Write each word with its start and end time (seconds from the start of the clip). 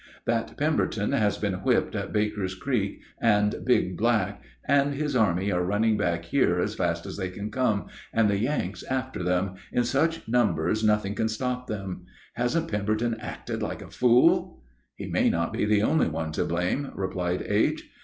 "That 0.25 0.57
Pemberton 0.57 1.11
has 1.11 1.37
been 1.37 1.53
whipped 1.59 1.93
at 1.93 2.11
Baker's 2.11 2.55
Creek 2.55 3.01
and 3.21 3.61
Big 3.63 3.95
Black, 3.95 4.41
and 4.67 4.95
his 4.95 5.15
army 5.15 5.51
are 5.51 5.63
running 5.63 5.95
back 5.95 6.25
here 6.25 6.59
as 6.59 6.73
fast 6.73 7.05
as 7.05 7.17
they 7.17 7.29
can 7.29 7.51
come, 7.51 7.85
and 8.11 8.27
the 8.27 8.39
Yanks 8.39 8.81
after 8.89 9.21
them, 9.21 9.57
in 9.71 9.83
such 9.83 10.27
numbers 10.27 10.83
nothing 10.83 11.13
can 11.13 11.29
stop 11.29 11.67
them. 11.67 12.07
Hasn't 12.33 12.71
Pemberton 12.71 13.15
acted 13.19 13.61
like 13.61 13.83
a 13.83 13.91
fool?" 13.91 14.63
"He 14.95 15.05
may 15.05 15.29
not 15.29 15.53
be 15.53 15.65
the 15.65 15.83
only 15.83 16.07
one 16.07 16.31
to 16.31 16.45
blame," 16.45 16.89
replied 16.95 17.43
H. 17.47 17.87